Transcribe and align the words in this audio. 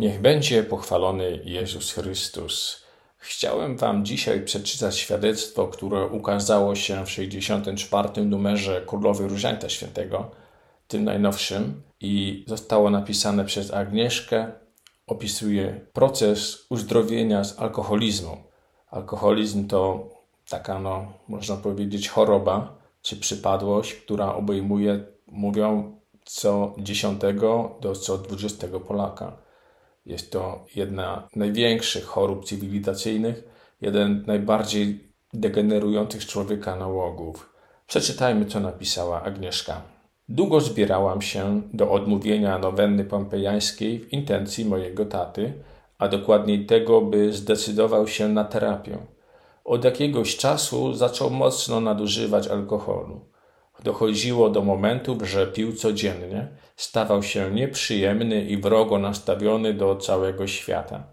Niech 0.00 0.20
będzie 0.20 0.62
pochwalony 0.62 1.40
Jezus 1.44 1.92
Chrystus. 1.92 2.82
Chciałem 3.16 3.76
Wam 3.76 4.04
dzisiaj 4.04 4.44
przeczytać 4.44 4.98
świadectwo, 4.98 5.68
które 5.68 6.06
ukazało 6.06 6.74
się 6.74 7.06
w 7.06 7.10
64. 7.10 8.24
numerze 8.24 8.82
Królowej 8.86 9.28
Różańca 9.28 9.68
Świętego, 9.68 10.30
tym 10.88 11.04
najnowszym, 11.04 11.82
i 12.00 12.44
zostało 12.48 12.90
napisane 12.90 13.44
przez 13.44 13.72
Agnieszkę. 13.72 14.52
Opisuje 15.06 15.80
proces 15.92 16.66
uzdrowienia 16.70 17.44
z 17.44 17.58
alkoholizmu. 17.58 18.36
Alkoholizm 18.90 19.68
to 19.68 20.08
taka, 20.48 20.78
no, 20.78 21.12
można 21.28 21.56
powiedzieć, 21.56 22.08
choroba 22.08 22.78
czy 23.02 23.16
przypadłość, 23.16 23.94
która 23.94 24.34
obejmuje, 24.34 25.04
mówią, 25.26 25.96
co 26.24 26.74
dziesiątego 26.78 27.78
do 27.80 27.94
co 27.94 28.18
dwudziestego 28.18 28.80
Polaka. 28.80 29.49
Jest 30.06 30.32
to 30.32 30.64
jedna 30.74 31.28
z 31.32 31.36
największych 31.36 32.04
chorób 32.04 32.44
cywilizacyjnych, 32.44 33.44
jeden 33.80 34.22
z 34.24 34.26
najbardziej 34.26 35.12
degenerujących 35.34 36.26
człowieka 36.26 36.76
nałogów. 36.76 37.52
Przeczytajmy, 37.86 38.46
co 38.46 38.60
napisała 38.60 39.22
Agnieszka. 39.22 39.82
Długo 40.28 40.60
zbierałam 40.60 41.22
się 41.22 41.62
do 41.72 41.90
odmówienia 41.90 42.58
nowenny 42.58 43.04
pompejańskiej 43.04 43.98
w 43.98 44.12
intencji 44.12 44.64
mojego 44.64 45.06
taty, 45.06 45.52
a 45.98 46.08
dokładniej 46.08 46.66
tego, 46.66 47.00
by 47.00 47.32
zdecydował 47.32 48.08
się 48.08 48.28
na 48.28 48.44
terapię. 48.44 48.98
Od 49.64 49.84
jakiegoś 49.84 50.36
czasu 50.36 50.94
zaczął 50.94 51.30
mocno 51.30 51.80
nadużywać 51.80 52.48
alkoholu. 52.48 53.20
Dochodziło 53.84 54.50
do 54.50 54.62
momentu, 54.62 55.18
że 55.22 55.46
pił 55.46 55.72
codziennie, 55.72 56.48
stawał 56.76 57.22
się 57.22 57.50
nieprzyjemny 57.50 58.44
i 58.44 58.56
wrogo 58.56 58.98
nastawiony 58.98 59.74
do 59.74 59.96
całego 59.96 60.46
świata. 60.46 61.04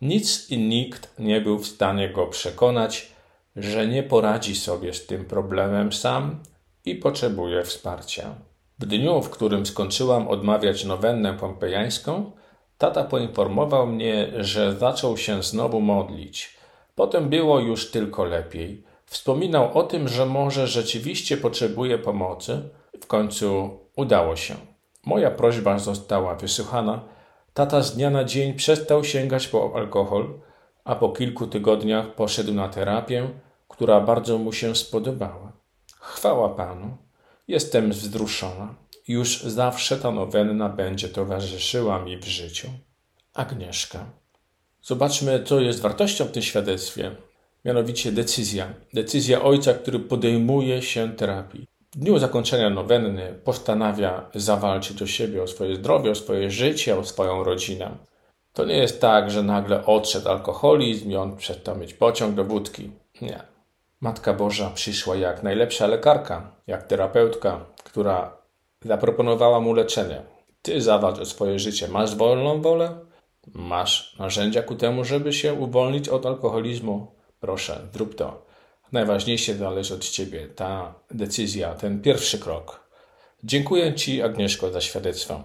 Nic 0.00 0.50
i 0.50 0.58
nikt 0.58 1.18
nie 1.18 1.40
był 1.40 1.58
w 1.58 1.66
stanie 1.66 2.08
go 2.10 2.26
przekonać, 2.26 3.12
że 3.56 3.86
nie 3.86 4.02
poradzi 4.02 4.56
sobie 4.56 4.94
z 4.94 5.06
tym 5.06 5.24
problemem 5.24 5.92
sam 5.92 6.42
i 6.84 6.94
potrzebuje 6.94 7.62
wsparcia. 7.62 8.34
W 8.78 8.86
dniu, 8.86 9.22
w 9.22 9.30
którym 9.30 9.66
skończyłam 9.66 10.28
odmawiać 10.28 10.84
nowennę 10.84 11.34
pompejańską, 11.34 12.32
tata 12.78 13.04
poinformował 13.04 13.86
mnie, 13.86 14.32
że 14.36 14.76
zaczął 14.76 15.16
się 15.16 15.42
znowu 15.42 15.80
modlić. 15.80 16.56
Potem 16.94 17.28
było 17.28 17.60
już 17.60 17.90
tylko 17.90 18.24
lepiej. 18.24 18.89
Wspominał 19.10 19.78
o 19.78 19.82
tym, 19.82 20.08
że 20.08 20.26
może 20.26 20.66
rzeczywiście 20.66 21.36
potrzebuje 21.36 21.98
pomocy. 21.98 22.68
W 23.00 23.06
końcu 23.06 23.78
udało 23.96 24.36
się. 24.36 24.54
Moja 25.06 25.30
prośba 25.30 25.78
została 25.78 26.34
wysłuchana. 26.34 27.04
Tata 27.54 27.82
z 27.82 27.96
dnia 27.96 28.10
na 28.10 28.24
dzień 28.24 28.54
przestał 28.54 29.04
sięgać 29.04 29.48
po 29.48 29.72
alkohol, 29.74 30.40
a 30.84 30.94
po 30.94 31.08
kilku 31.08 31.46
tygodniach 31.46 32.14
poszedł 32.14 32.54
na 32.54 32.68
terapię, 32.68 33.30
która 33.68 34.00
bardzo 34.00 34.38
mu 34.38 34.52
się 34.52 34.74
spodobała. 34.76 35.52
Chwała 36.00 36.48
Panu. 36.48 36.96
Jestem 37.48 37.90
wzruszona. 37.90 38.74
Już 39.08 39.42
zawsze 39.42 39.96
ta 39.96 40.10
nowenna 40.10 40.68
będzie 40.68 41.08
towarzyszyła 41.08 41.98
mi 41.98 42.16
w 42.16 42.24
życiu. 42.24 42.68
Agnieszka. 43.34 44.04
Zobaczmy, 44.82 45.44
co 45.44 45.60
jest 45.60 45.80
wartością 45.80 46.24
w 46.24 46.32
tym 46.32 46.42
świadectwie. 46.42 47.16
Mianowicie 47.64 48.12
decyzja. 48.12 48.66
Decyzja 48.94 49.42
ojca, 49.42 49.74
który 49.74 49.98
podejmuje 49.98 50.82
się 50.82 51.12
terapii. 51.16 51.66
W 51.92 51.98
dniu 51.98 52.18
zakończenia 52.18 52.70
nowenny 52.70 53.34
postanawia 53.44 54.30
zawalczyć 54.34 55.02
o 55.02 55.06
siebie, 55.06 55.42
o 55.42 55.46
swoje 55.46 55.76
zdrowie, 55.76 56.10
o 56.10 56.14
swoje 56.14 56.50
życie, 56.50 56.98
o 56.98 57.04
swoją 57.04 57.44
rodzinę. 57.44 57.90
To 58.52 58.64
nie 58.64 58.76
jest 58.76 59.00
tak, 59.00 59.30
że 59.30 59.42
nagle 59.42 59.86
odszedł 59.86 60.28
alkoholizm 60.28 61.10
i 61.10 61.16
on 61.16 61.36
przestał 61.36 61.76
mieć 61.76 61.94
pociąg 61.94 62.34
do 62.34 62.44
wódki. 62.44 62.90
Nie. 63.20 63.42
Matka 64.00 64.34
Boża 64.34 64.70
przyszła 64.70 65.16
jak 65.16 65.42
najlepsza 65.42 65.86
lekarka, 65.86 66.52
jak 66.66 66.86
terapeutka, 66.86 67.66
która 67.84 68.36
zaproponowała 68.84 69.60
mu 69.60 69.72
leczenie. 69.74 70.22
Ty 70.62 70.80
zawalcz 70.80 71.18
o 71.18 71.24
swoje 71.24 71.58
życie. 71.58 71.88
Masz 71.88 72.16
wolną 72.16 72.62
wolę? 72.62 72.98
Masz 73.54 74.16
narzędzia 74.18 74.62
ku 74.62 74.74
temu, 74.74 75.04
żeby 75.04 75.32
się 75.32 75.54
uwolnić 75.54 76.08
od 76.08 76.26
alkoholizmu? 76.26 77.19
Proszę, 77.40 77.88
zrób 77.92 78.14
to. 78.14 78.46
Najważniejsze 78.92 79.54
zależy 79.54 79.94
od 79.94 80.08
Ciebie, 80.08 80.48
ta 80.48 80.94
decyzja, 81.10 81.74
ten 81.74 82.02
pierwszy 82.02 82.38
krok. 82.38 82.90
Dziękuję 83.44 83.94
Ci, 83.94 84.22
Agnieszko, 84.22 84.70
za 84.70 84.80
świadectwo. 84.80 85.42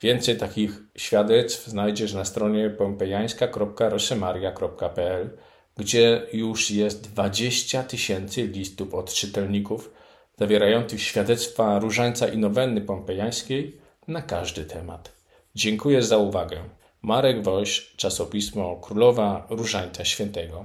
Więcej 0.00 0.36
takich 0.36 0.82
świadectw 0.96 1.66
znajdziesz 1.66 2.14
na 2.14 2.24
stronie 2.24 2.70
pompejańska.rosemaria.pl, 2.70 5.30
gdzie 5.76 6.26
już 6.32 6.70
jest 6.70 7.12
20 7.12 7.82
tysięcy 7.82 8.46
listów 8.46 8.94
od 8.94 9.12
czytelników 9.12 9.90
zawierających 10.38 11.02
świadectwa 11.02 11.78
różańca 11.78 12.28
i 12.28 12.38
nowenny 12.38 12.80
pompejańskiej 12.80 13.80
na 14.08 14.22
każdy 14.22 14.64
temat. 14.64 15.12
Dziękuję 15.54 16.02
za 16.02 16.18
uwagę. 16.18 16.62
Marek 17.02 17.42
Woś, 17.42 17.92
czasopismo 17.96 18.76
Królowa 18.76 19.46
Różańca 19.50 20.04
Świętego. 20.04 20.64